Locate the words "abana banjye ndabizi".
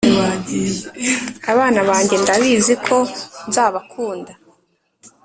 1.51-2.73